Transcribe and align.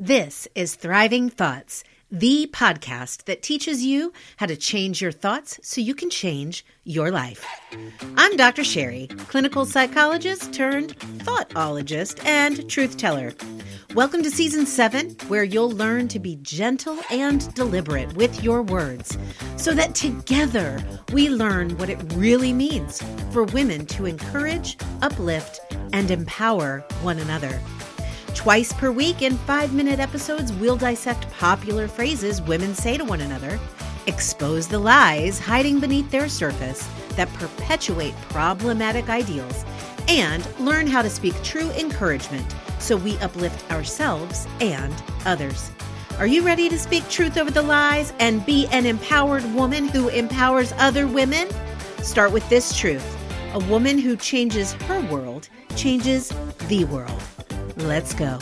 This 0.00 0.46
is 0.54 0.76
Thriving 0.76 1.28
Thoughts, 1.28 1.82
the 2.08 2.48
podcast 2.52 3.24
that 3.24 3.42
teaches 3.42 3.84
you 3.84 4.12
how 4.36 4.46
to 4.46 4.54
change 4.54 5.02
your 5.02 5.10
thoughts 5.10 5.58
so 5.64 5.80
you 5.80 5.92
can 5.92 6.08
change 6.08 6.64
your 6.84 7.10
life. 7.10 7.44
I'm 8.16 8.36
Dr. 8.36 8.62
Sherry, 8.62 9.08
clinical 9.26 9.66
psychologist 9.66 10.52
turned 10.52 10.96
thoughtologist 11.24 12.24
and 12.24 12.70
truth 12.70 12.96
teller. 12.96 13.34
Welcome 13.96 14.22
to 14.22 14.30
season 14.30 14.66
seven, 14.66 15.16
where 15.26 15.42
you'll 15.42 15.72
learn 15.72 16.06
to 16.08 16.20
be 16.20 16.36
gentle 16.42 17.00
and 17.10 17.52
deliberate 17.54 18.14
with 18.14 18.44
your 18.44 18.62
words 18.62 19.18
so 19.56 19.74
that 19.74 19.96
together 19.96 20.80
we 21.12 21.28
learn 21.28 21.76
what 21.76 21.90
it 21.90 21.98
really 22.14 22.52
means 22.52 23.02
for 23.32 23.42
women 23.42 23.84
to 23.86 24.06
encourage, 24.06 24.76
uplift, 25.02 25.58
and 25.92 26.12
empower 26.12 26.84
one 27.02 27.18
another. 27.18 27.60
Twice 28.38 28.72
per 28.72 28.92
week 28.92 29.22
in 29.22 29.36
five 29.36 29.74
minute 29.74 29.98
episodes, 29.98 30.52
we'll 30.52 30.76
dissect 30.76 31.28
popular 31.32 31.88
phrases 31.88 32.40
women 32.40 32.72
say 32.72 32.96
to 32.96 33.04
one 33.04 33.22
another, 33.22 33.58
expose 34.06 34.68
the 34.68 34.78
lies 34.78 35.40
hiding 35.40 35.80
beneath 35.80 36.08
their 36.12 36.28
surface 36.28 36.88
that 37.16 37.28
perpetuate 37.34 38.14
problematic 38.28 39.08
ideals, 39.08 39.64
and 40.06 40.46
learn 40.60 40.86
how 40.86 41.02
to 41.02 41.10
speak 41.10 41.34
true 41.42 41.68
encouragement 41.72 42.46
so 42.78 42.96
we 42.96 43.18
uplift 43.18 43.68
ourselves 43.72 44.46
and 44.60 44.94
others. 45.26 45.72
Are 46.20 46.28
you 46.28 46.42
ready 46.42 46.68
to 46.68 46.78
speak 46.78 47.08
truth 47.08 47.38
over 47.38 47.50
the 47.50 47.60
lies 47.60 48.12
and 48.20 48.46
be 48.46 48.68
an 48.68 48.86
empowered 48.86 49.44
woman 49.52 49.88
who 49.88 50.10
empowers 50.10 50.72
other 50.78 51.08
women? 51.08 51.48
Start 52.02 52.30
with 52.30 52.48
this 52.48 52.78
truth 52.78 53.04
a 53.54 53.58
woman 53.64 53.98
who 53.98 54.14
changes 54.14 54.74
her 54.74 55.00
world 55.10 55.48
changes 55.74 56.32
the 56.68 56.84
world. 56.84 57.37
Let's 57.78 58.12
go. 58.12 58.38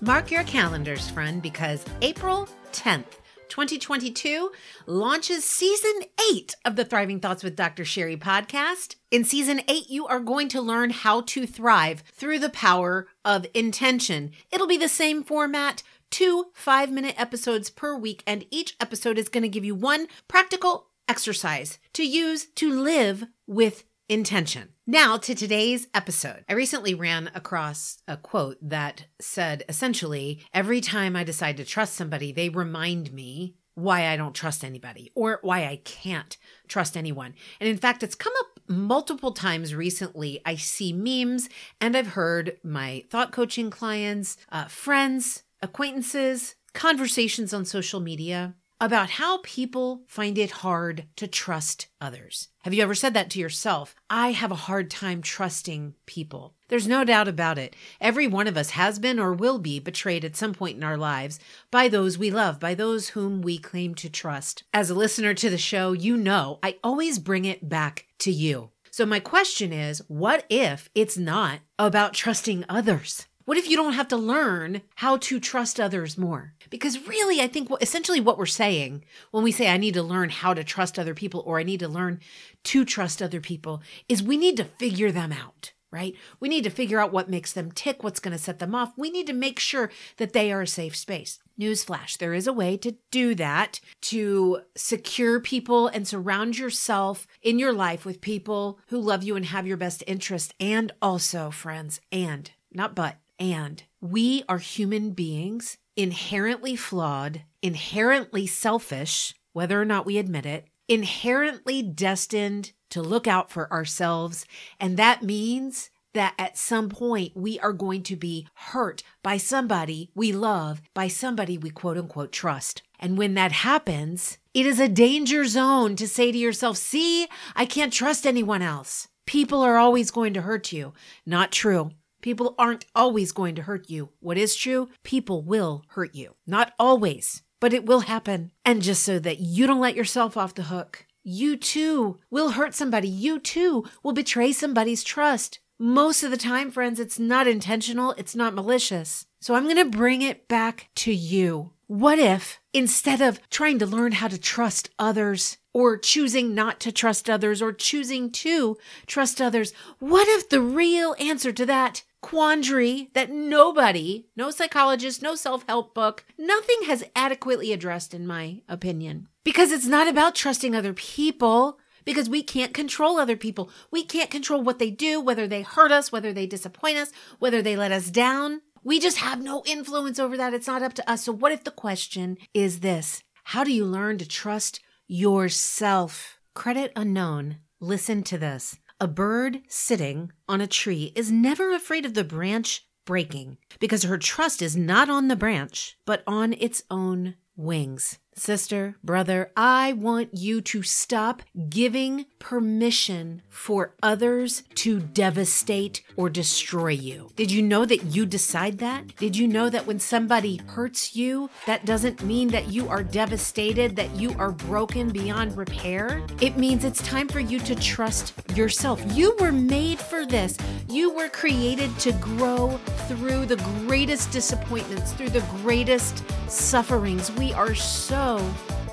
Mark 0.00 0.32
your 0.32 0.42
calendars, 0.42 1.08
friend, 1.08 1.40
because 1.40 1.84
April 2.02 2.48
10th, 2.72 3.04
2022 3.48 4.50
launches 4.86 5.44
season 5.44 6.02
eight 6.28 6.56
of 6.64 6.74
the 6.74 6.84
Thriving 6.84 7.20
Thoughts 7.20 7.44
with 7.44 7.54
Dr. 7.54 7.84
Sherry 7.84 8.16
podcast. 8.16 8.96
In 9.12 9.22
season 9.22 9.60
eight, 9.68 9.88
you 9.88 10.08
are 10.08 10.18
going 10.18 10.48
to 10.48 10.60
learn 10.60 10.90
how 10.90 11.20
to 11.20 11.46
thrive 11.46 12.02
through 12.12 12.40
the 12.40 12.50
power 12.50 13.06
of 13.24 13.46
intention. 13.54 14.32
It'll 14.50 14.66
be 14.66 14.76
the 14.76 14.88
same 14.88 15.22
format 15.22 15.84
two 16.10 16.46
five 16.52 16.90
minute 16.90 17.14
episodes 17.16 17.70
per 17.70 17.96
week, 17.96 18.24
and 18.26 18.44
each 18.50 18.74
episode 18.80 19.18
is 19.18 19.28
going 19.28 19.42
to 19.42 19.48
give 19.48 19.64
you 19.64 19.76
one 19.76 20.08
practical 20.26 20.88
exercise 21.08 21.78
to 21.92 22.04
use 22.04 22.46
to 22.56 22.68
live 22.70 23.26
with 23.46 23.84
intention. 24.08 24.68
Now 24.86 25.16
to 25.16 25.34
today's 25.34 25.88
episode. 25.94 26.44
I 26.48 26.52
recently 26.52 26.94
ran 26.94 27.30
across 27.34 27.98
a 28.06 28.16
quote 28.16 28.58
that 28.60 29.06
said 29.20 29.64
essentially, 29.68 30.44
every 30.52 30.80
time 30.80 31.16
I 31.16 31.24
decide 31.24 31.56
to 31.56 31.64
trust 31.64 31.94
somebody, 31.94 32.32
they 32.32 32.48
remind 32.48 33.12
me 33.12 33.56
why 33.74 34.08
I 34.08 34.16
don't 34.16 34.34
trust 34.34 34.62
anybody 34.62 35.10
or 35.14 35.38
why 35.42 35.66
I 35.66 35.80
can't 35.84 36.36
trust 36.68 36.96
anyone. 36.96 37.34
And 37.60 37.68
in 37.68 37.76
fact, 37.76 38.02
it's 38.02 38.14
come 38.14 38.32
up 38.40 38.60
multiple 38.68 39.32
times 39.32 39.74
recently. 39.74 40.40
I 40.44 40.56
see 40.56 40.92
memes 40.92 41.48
and 41.80 41.96
I've 41.96 42.08
heard 42.08 42.58
my 42.62 43.04
thought 43.10 43.32
coaching 43.32 43.70
clients, 43.70 44.36
uh, 44.52 44.66
friends, 44.66 45.42
acquaintances, 45.60 46.54
conversations 46.72 47.54
on 47.54 47.64
social 47.64 48.00
media 48.00 48.54
about 48.80 49.10
how 49.10 49.38
people 49.38 50.02
find 50.06 50.36
it 50.36 50.50
hard 50.50 51.06
to 51.16 51.26
trust 51.26 51.88
others. 52.00 52.48
Have 52.62 52.74
you 52.74 52.82
ever 52.82 52.94
said 52.94 53.14
that 53.14 53.30
to 53.30 53.38
yourself? 53.38 53.94
I 54.10 54.32
have 54.32 54.50
a 54.50 54.66
hard 54.66 54.90
time 54.90 55.22
trusting 55.22 55.94
people. 56.06 56.54
There's 56.68 56.88
no 56.88 57.04
doubt 57.04 57.28
about 57.28 57.58
it. 57.58 57.76
Every 58.00 58.26
one 58.26 58.46
of 58.46 58.56
us 58.56 58.70
has 58.70 58.98
been 58.98 59.18
or 59.18 59.32
will 59.32 59.58
be 59.58 59.78
betrayed 59.78 60.24
at 60.24 60.36
some 60.36 60.54
point 60.54 60.76
in 60.76 60.84
our 60.84 60.96
lives 60.96 61.38
by 61.70 61.88
those 61.88 62.18
we 62.18 62.30
love, 62.30 62.58
by 62.58 62.74
those 62.74 63.10
whom 63.10 63.42
we 63.42 63.58
claim 63.58 63.94
to 63.96 64.10
trust. 64.10 64.64
As 64.72 64.90
a 64.90 64.94
listener 64.94 65.34
to 65.34 65.50
the 65.50 65.58
show, 65.58 65.92
you 65.92 66.16
know 66.16 66.58
I 66.62 66.78
always 66.82 67.18
bring 67.18 67.44
it 67.44 67.68
back 67.68 68.06
to 68.20 68.32
you. 68.32 68.70
So, 68.90 69.04
my 69.04 69.18
question 69.18 69.72
is 69.72 70.02
what 70.08 70.44
if 70.48 70.88
it's 70.94 71.18
not 71.18 71.60
about 71.78 72.14
trusting 72.14 72.64
others? 72.68 73.26
What 73.44 73.58
if 73.58 73.68
you 73.68 73.76
don't 73.76 73.92
have 73.92 74.08
to 74.08 74.16
learn 74.16 74.80
how 74.94 75.18
to 75.18 75.38
trust 75.38 75.78
others 75.78 76.16
more? 76.16 76.54
Because 76.70 77.06
really, 77.06 77.42
I 77.42 77.46
think 77.46 77.70
essentially 77.82 78.20
what 78.20 78.38
we're 78.38 78.46
saying 78.46 79.04
when 79.32 79.44
we 79.44 79.52
say, 79.52 79.68
I 79.68 79.76
need 79.76 79.94
to 79.94 80.02
learn 80.02 80.30
how 80.30 80.54
to 80.54 80.64
trust 80.64 80.98
other 80.98 81.12
people 81.12 81.42
or 81.44 81.58
I 81.58 81.62
need 81.62 81.80
to 81.80 81.88
learn 81.88 82.20
to 82.64 82.84
trust 82.86 83.20
other 83.20 83.42
people 83.42 83.82
is 84.08 84.22
we 84.22 84.38
need 84.38 84.56
to 84.56 84.64
figure 84.64 85.12
them 85.12 85.30
out, 85.30 85.74
right? 85.92 86.14
We 86.40 86.48
need 86.48 86.64
to 86.64 86.70
figure 86.70 86.98
out 86.98 87.12
what 87.12 87.28
makes 87.28 87.52
them 87.52 87.70
tick, 87.70 88.02
what's 88.02 88.18
going 88.18 88.32
to 88.32 88.42
set 88.42 88.60
them 88.60 88.74
off. 88.74 88.94
We 88.96 89.10
need 89.10 89.26
to 89.26 89.34
make 89.34 89.58
sure 89.58 89.90
that 90.16 90.32
they 90.32 90.50
are 90.50 90.62
a 90.62 90.66
safe 90.66 90.96
space. 90.96 91.38
Newsflash, 91.60 92.16
there 92.16 92.32
is 92.32 92.46
a 92.46 92.52
way 92.52 92.78
to 92.78 92.96
do 93.10 93.34
that, 93.34 93.78
to 94.02 94.60
secure 94.74 95.38
people 95.38 95.86
and 95.88 96.08
surround 96.08 96.56
yourself 96.56 97.26
in 97.42 97.58
your 97.58 97.74
life 97.74 98.06
with 98.06 98.22
people 98.22 98.78
who 98.86 98.98
love 98.98 99.22
you 99.22 99.36
and 99.36 99.44
have 99.46 99.66
your 99.66 99.76
best 99.76 100.02
interest. 100.06 100.54
And 100.58 100.92
also, 101.02 101.50
friends, 101.50 102.00
and 102.10 102.50
not 102.72 102.94
but 102.94 103.16
and 103.38 103.82
we 104.00 104.44
are 104.48 104.58
human 104.58 105.10
beings, 105.10 105.78
inherently 105.96 106.76
flawed, 106.76 107.42
inherently 107.62 108.46
selfish, 108.46 109.34
whether 109.52 109.80
or 109.80 109.84
not 109.84 110.06
we 110.06 110.18
admit 110.18 110.46
it, 110.46 110.66
inherently 110.88 111.82
destined 111.82 112.72
to 112.90 113.02
look 113.02 113.26
out 113.26 113.50
for 113.50 113.72
ourselves. 113.72 114.46
And 114.78 114.96
that 114.96 115.22
means 115.22 115.90
that 116.12 116.34
at 116.38 116.56
some 116.56 116.88
point 116.88 117.32
we 117.36 117.58
are 117.60 117.72
going 117.72 118.02
to 118.04 118.16
be 118.16 118.46
hurt 118.54 119.02
by 119.22 119.36
somebody 119.36 120.10
we 120.14 120.32
love, 120.32 120.80
by 120.94 121.08
somebody 121.08 121.58
we 121.58 121.70
quote 121.70 121.98
unquote 121.98 122.32
trust. 122.32 122.82
And 123.00 123.18
when 123.18 123.34
that 123.34 123.52
happens, 123.52 124.38
it 124.54 124.64
is 124.64 124.78
a 124.78 124.88
danger 124.88 125.44
zone 125.44 125.96
to 125.96 126.06
say 126.06 126.30
to 126.30 126.38
yourself, 126.38 126.76
see, 126.76 127.26
I 127.56 127.66
can't 127.66 127.92
trust 127.92 128.26
anyone 128.26 128.62
else. 128.62 129.08
People 129.26 129.60
are 129.62 129.76
always 129.76 130.10
going 130.10 130.34
to 130.34 130.42
hurt 130.42 130.72
you. 130.72 130.92
Not 131.26 131.50
true. 131.50 131.90
People 132.24 132.54
aren't 132.58 132.86
always 132.94 133.32
going 133.32 133.54
to 133.56 133.62
hurt 133.64 133.90
you. 133.90 134.08
What 134.20 134.38
is 134.38 134.56
true? 134.56 134.88
People 135.02 135.42
will 135.42 135.84
hurt 135.88 136.14
you. 136.14 136.36
Not 136.46 136.72
always, 136.78 137.42
but 137.60 137.74
it 137.74 137.84
will 137.84 138.00
happen. 138.00 138.50
And 138.64 138.80
just 138.80 139.02
so 139.02 139.18
that 139.18 139.40
you 139.40 139.66
don't 139.66 139.82
let 139.82 139.94
yourself 139.94 140.34
off 140.34 140.54
the 140.54 140.62
hook, 140.62 141.04
you 141.22 141.58
too 141.58 142.20
will 142.30 142.52
hurt 142.52 142.74
somebody. 142.74 143.08
You 143.08 143.38
too 143.38 143.84
will 144.02 144.14
betray 144.14 144.52
somebody's 144.52 145.04
trust. 145.04 145.58
Most 145.78 146.22
of 146.22 146.30
the 146.30 146.38
time, 146.38 146.70
friends, 146.70 146.98
it's 146.98 147.18
not 147.18 147.46
intentional, 147.46 148.12
it's 148.12 148.34
not 148.34 148.54
malicious. 148.54 149.26
So 149.42 149.54
I'm 149.54 149.64
going 149.64 149.76
to 149.76 149.84
bring 149.84 150.22
it 150.22 150.48
back 150.48 150.88
to 150.94 151.12
you. 151.12 151.72
What 151.88 152.18
if 152.18 152.58
instead 152.72 153.20
of 153.20 153.38
trying 153.50 153.78
to 153.80 153.86
learn 153.86 154.12
how 154.12 154.28
to 154.28 154.38
trust 154.38 154.88
others 154.98 155.58
or 155.74 155.98
choosing 155.98 156.54
not 156.54 156.80
to 156.80 156.90
trust 156.90 157.28
others 157.28 157.60
or 157.60 157.74
choosing 157.74 158.30
to 158.30 158.78
trust 159.06 159.42
others, 159.42 159.74
what 159.98 160.26
if 160.28 160.48
the 160.48 160.62
real 160.62 161.14
answer 161.18 161.52
to 161.52 161.66
that 161.66 162.02
quandary 162.24 163.10
that 163.12 163.30
nobody, 163.30 164.24
no 164.34 164.50
psychologist, 164.50 165.20
no 165.20 165.34
self 165.34 165.62
help 165.68 165.94
book, 165.94 166.24
nothing 166.38 166.78
has 166.86 167.04
adequately 167.14 167.70
addressed, 167.70 168.14
in 168.14 168.26
my 168.26 168.62
opinion. 168.66 169.28
Because 169.44 169.70
it's 169.70 169.86
not 169.86 170.08
about 170.08 170.34
trusting 170.34 170.74
other 170.74 170.94
people, 170.94 171.78
because 172.06 172.30
we 172.30 172.42
can't 172.42 172.72
control 172.72 173.18
other 173.18 173.36
people. 173.36 173.68
We 173.90 174.04
can't 174.04 174.30
control 174.30 174.62
what 174.62 174.78
they 174.78 174.90
do, 174.90 175.20
whether 175.20 175.46
they 175.46 175.60
hurt 175.60 175.92
us, 175.92 176.10
whether 176.10 176.32
they 176.32 176.46
disappoint 176.46 176.96
us, 176.96 177.12
whether 177.40 177.60
they 177.60 177.76
let 177.76 177.92
us 177.92 178.10
down. 178.10 178.62
We 178.82 179.00
just 179.00 179.18
have 179.18 179.42
no 179.42 179.62
influence 179.66 180.18
over 180.18 180.38
that. 180.38 180.54
It's 180.54 180.66
not 180.66 180.82
up 180.82 180.94
to 180.94 181.10
us. 181.10 181.24
So, 181.24 181.32
what 181.32 181.52
if 181.52 181.64
the 181.64 181.70
question 181.70 182.38
is 182.54 182.80
this? 182.80 183.22
How 183.44 183.64
do 183.64 183.72
you 183.72 183.84
learn 183.84 184.16
to 184.16 184.26
trust 184.26 184.80
yourself? 185.06 186.38
Credit 186.54 186.90
unknown. 186.96 187.58
Listen 187.80 188.22
to 188.22 188.38
this. 188.38 188.78
A 189.00 189.08
bird 189.08 189.62
sitting 189.68 190.30
on 190.48 190.60
a 190.60 190.68
tree 190.68 191.12
is 191.16 191.30
never 191.30 191.74
afraid 191.74 192.06
of 192.06 192.14
the 192.14 192.22
branch 192.22 192.86
breaking 193.04 193.58
because 193.80 194.04
her 194.04 194.18
trust 194.18 194.62
is 194.62 194.76
not 194.76 195.10
on 195.10 195.26
the 195.28 195.36
branch, 195.36 195.98
but 196.06 196.22
on 196.26 196.52
its 196.54 196.84
own 196.90 197.34
wings. 197.56 198.18
Sister, 198.36 198.96
brother, 199.04 199.52
I 199.56 199.92
want 199.92 200.30
you 200.34 200.60
to 200.62 200.82
stop 200.82 201.42
giving 201.68 202.26
permission 202.40 203.42
for 203.48 203.94
others 204.02 204.64
to 204.74 204.98
devastate 204.98 206.02
or 206.16 206.28
destroy 206.28 206.90
you. 206.90 207.30
Did 207.36 207.52
you 207.52 207.62
know 207.62 207.84
that 207.84 208.04
you 208.06 208.26
decide 208.26 208.78
that? 208.78 209.16
Did 209.16 209.36
you 209.36 209.46
know 209.46 209.70
that 209.70 209.86
when 209.86 210.00
somebody 210.00 210.60
hurts 210.66 211.14
you, 211.14 211.48
that 211.66 211.86
doesn't 211.86 212.24
mean 212.24 212.48
that 212.48 212.68
you 212.68 212.88
are 212.88 213.04
devastated, 213.04 213.94
that 213.96 214.14
you 214.16 214.34
are 214.38 214.50
broken 214.50 215.10
beyond 215.10 215.56
repair? 215.56 216.26
It 216.40 216.56
means 216.56 216.84
it's 216.84 217.02
time 217.02 217.28
for 217.28 217.40
you 217.40 217.60
to 217.60 217.74
trust 217.76 218.34
yourself. 218.56 219.02
You 219.16 219.36
were 219.38 219.52
made 219.52 220.00
for 220.00 220.26
this. 220.26 220.58
You 220.88 221.14
were 221.14 221.28
created 221.28 221.96
to 222.00 222.12
grow 222.14 222.78
through 223.06 223.46
the 223.46 223.56
greatest 223.86 224.32
disappointments, 224.32 225.12
through 225.12 225.30
the 225.30 225.44
greatest 225.62 226.24
sufferings. 226.50 227.30
We 227.32 227.52
are 227.52 227.74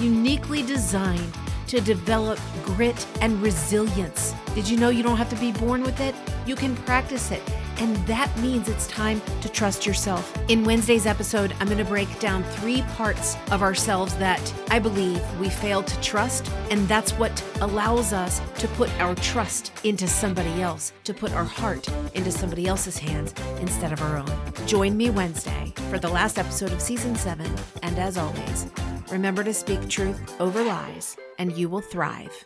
uniquely 0.00 0.62
designed 0.62 1.32
to 1.68 1.80
develop 1.80 2.38
grit 2.64 3.06
and 3.20 3.40
resilience. 3.40 4.34
Did 4.54 4.68
you 4.68 4.76
know 4.76 4.88
you 4.88 5.02
don't 5.02 5.16
have 5.16 5.30
to 5.30 5.36
be 5.36 5.52
born 5.52 5.82
with 5.82 6.00
it? 6.00 6.14
You 6.44 6.56
can 6.56 6.74
practice 6.76 7.30
it. 7.30 7.42
And 7.78 7.96
that 8.06 8.36
means 8.38 8.68
it's 8.68 8.86
time 8.88 9.22
to 9.40 9.48
trust 9.48 9.86
yourself. 9.86 10.36
In 10.48 10.64
Wednesday's 10.64 11.06
episode, 11.06 11.54
I'm 11.58 11.66
going 11.66 11.78
to 11.78 11.84
break 11.84 12.20
down 12.20 12.44
three 12.44 12.82
parts 12.96 13.36
of 13.50 13.62
ourselves 13.62 14.14
that 14.16 14.54
I 14.70 14.78
believe 14.78 15.20
we 15.40 15.48
fail 15.48 15.82
to 15.82 16.00
trust. 16.00 16.50
And 16.70 16.86
that's 16.86 17.12
what 17.12 17.32
allows 17.60 18.12
us 18.12 18.40
to 18.58 18.68
put 18.68 18.90
our 19.00 19.14
trust 19.14 19.72
into 19.84 20.06
somebody 20.06 20.60
else, 20.60 20.92
to 21.04 21.14
put 21.14 21.32
our 21.32 21.44
heart 21.44 21.88
into 22.14 22.30
somebody 22.30 22.66
else's 22.66 22.98
hands 22.98 23.34
instead 23.60 23.92
of 23.92 24.02
our 24.02 24.18
own. 24.18 24.66
Join 24.66 24.96
me 24.96 25.10
Wednesday 25.10 25.72
for 25.90 25.98
the 25.98 26.08
last 26.08 26.38
episode 26.38 26.72
of 26.72 26.82
season 26.82 27.16
seven. 27.16 27.50
And 27.82 27.98
as 27.98 28.18
always, 28.18 28.66
remember 29.12 29.44
to 29.44 29.52
speak 29.52 29.88
truth 29.88 30.34
over 30.40 30.64
lies, 30.64 31.16
and 31.38 31.52
you 31.52 31.68
will 31.68 31.82
thrive. 31.82 32.44